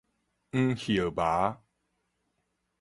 [0.51, 1.61] 黃葉猫